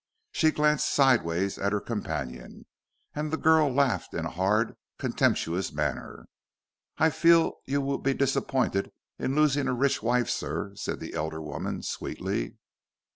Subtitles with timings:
[0.31, 2.65] She glanced sideways at her companion,
[3.13, 6.25] and the girl laughed in a hard, contemptuous manner.
[6.97, 11.39] "I fear you will be disappointed in losing a rich wife, sir," said the elder
[11.39, 12.57] woman, sweetly.